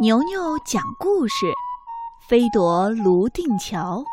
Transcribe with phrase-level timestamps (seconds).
[0.00, 1.46] 牛牛讲故事：
[2.28, 4.04] 飞夺泸定桥。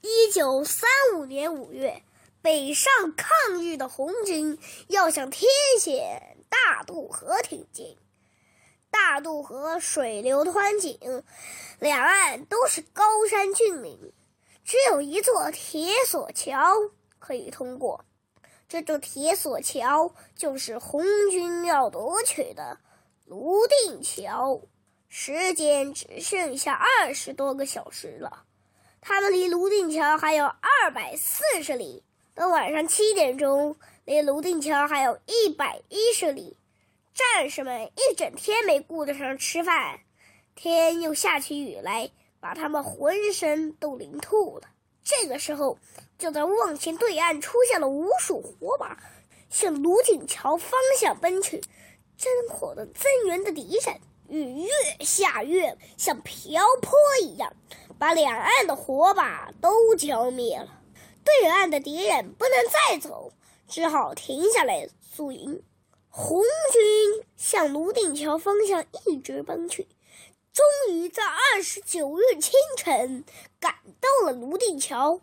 [0.00, 2.02] 一九三五年五月，
[2.40, 4.58] 北上抗日的红军
[4.88, 5.46] 要向天
[5.78, 7.98] 险大渡河挺进。
[8.90, 10.98] 大渡河水流湍急，
[11.78, 14.14] 两岸都是高山峻岭，
[14.64, 16.56] 只有一座铁索桥
[17.18, 18.06] 可以通过。
[18.68, 22.78] 这座铁索桥就是红军要夺取的
[23.24, 24.60] 泸定桥，
[25.08, 28.42] 时间只剩下二十多个小时了。
[29.00, 32.02] 他们离泸定桥还有二百四十里，
[32.34, 36.56] 到晚上七点钟，离泸定桥还有一百一十里。
[37.14, 40.00] 战士们一整天没顾得上吃饭，
[40.56, 42.10] 天又下起雨来，
[42.40, 44.68] 把他们浑身都淋透了。
[45.08, 45.78] 这个时候，
[46.18, 48.98] 就在望前对岸出现了无数火把，
[49.48, 51.62] 向泸定桥方向奔去。
[52.18, 57.54] 真火的增援的敌人，雨越下越像瓢泼一样，
[58.00, 60.82] 把两岸的火把都浇灭了。
[61.22, 63.32] 对岸的敌人不能再走，
[63.68, 65.62] 只好停下来宿营。
[66.08, 69.86] 红军向泸定桥方向一直奔去。
[70.56, 73.26] 终于在二十九日清晨
[73.60, 75.20] 赶到了泸定桥，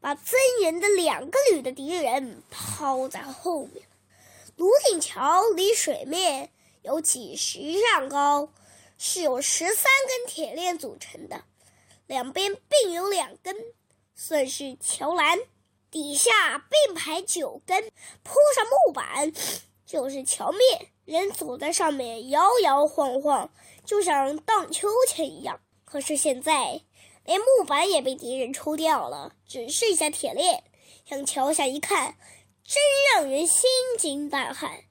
[0.00, 3.82] 把增援的两个旅的敌人抛在后面。
[4.54, 6.52] 泸定桥离水面
[6.82, 7.58] 有几十
[7.90, 8.50] 丈高，
[8.98, 11.42] 是由十三根铁链组成的，
[12.06, 13.56] 两边并有两根，
[14.14, 15.40] 算是桥栏。
[15.90, 17.90] 底下并排九根，
[18.22, 19.32] 铺上木板，
[19.84, 20.91] 就是桥面。
[21.04, 23.50] 人走在上面摇摇晃晃，
[23.84, 25.60] 就像荡秋千一样。
[25.84, 26.82] 可是现在，
[27.24, 30.64] 连木板也被敌人抽掉了，只剩下铁链。
[31.04, 32.16] 向桥下一看，
[32.64, 32.80] 真
[33.14, 34.84] 让人心惊胆寒。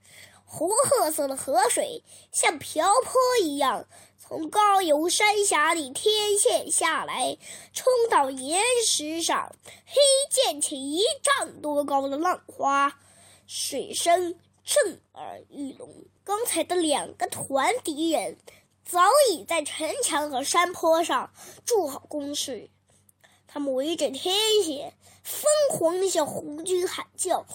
[0.43, 3.87] 红褐色的河水像瓢泼一样，
[4.19, 7.37] 从高邮山峡里天线下来，
[7.73, 9.55] 冲到岩石上，
[9.85, 9.95] 黑
[10.29, 12.99] 溅起一丈多高的浪花，
[13.47, 14.37] 水声。
[14.63, 16.05] 震耳欲聋。
[16.23, 18.37] 刚才的两个团敌人
[18.85, 19.01] 早
[19.31, 21.33] 已在城墙和山坡上
[21.65, 22.69] 筑好工事，
[23.47, 27.45] 他们围着天线，疯狂地向红军喊叫：“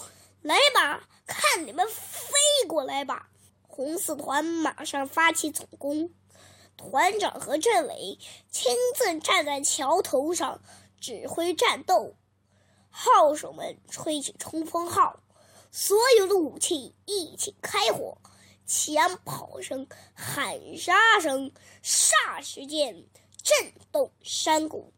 [0.42, 3.28] 来吧，看你们飞过来吧！”
[3.68, 6.10] 红四团马上发起总攻，
[6.76, 8.18] 团长和政委
[8.50, 10.60] 亲自站在桥头上
[10.98, 12.14] 指挥战斗，
[12.90, 15.20] 号手们吹起冲锋号。
[15.78, 18.16] 所有的武器一起开火，
[18.66, 21.52] 枪炮声、喊杀声
[21.84, 23.04] 霎时间
[23.42, 24.94] 震动山谷。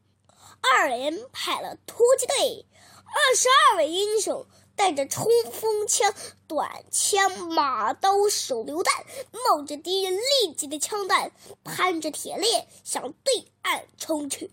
[0.60, 2.64] 二连派了突击队，
[3.04, 4.46] 二十二位英雄
[4.76, 6.14] 带着冲锋枪、
[6.46, 11.32] 短枪、马刀、手榴弹，冒着敌人立即的枪弹，
[11.64, 14.52] 攀着铁链向对岸冲去。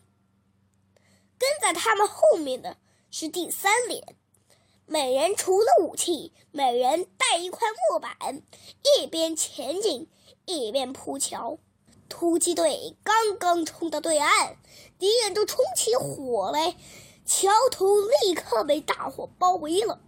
[1.38, 2.78] 跟在他们后面的
[3.12, 4.18] 是第三连。
[4.88, 8.44] 每人除了武器，每人带一块木板，
[9.00, 10.08] 一边前进
[10.46, 11.58] 一边铺桥。
[12.08, 14.58] 突击队刚刚冲到对岸，
[15.00, 16.76] 敌人就冲起火来，
[17.26, 17.88] 桥头
[18.22, 20.00] 立刻被大火包围了。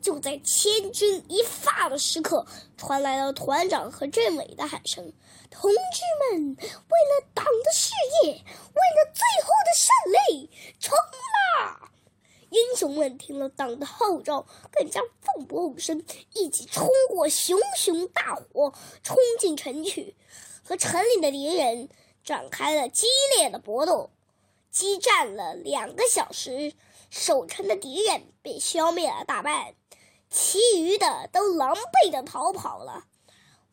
[0.00, 2.46] 就在千钧一发的时刻，
[2.76, 5.12] 传来了团长和政委的喊声
[5.50, 5.76] ：“同志
[6.30, 7.90] 们，为了党的事
[8.22, 10.05] 业，为了最后的胜利，！”
[12.86, 16.04] 英雄们听了党的号召，更加奋不顾身，
[16.34, 20.14] 一起冲过熊熊大火，冲进城去，
[20.62, 21.88] 和城里的敌人
[22.22, 24.10] 展开了激烈的搏斗。
[24.70, 26.74] 激战了两个小时，
[27.10, 29.74] 守城的敌人被消灭了大半，
[30.30, 33.06] 其余的都狼狈的逃跑了。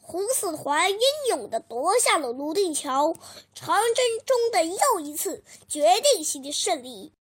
[0.02, 1.00] 红四团英
[1.30, 3.14] 勇地夺下了泸定桥，
[3.54, 7.12] 长征中的又一次决定性的胜利。